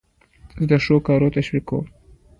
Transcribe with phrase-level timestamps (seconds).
[0.59, 1.85] زه د ښو کارو تشویق کوم.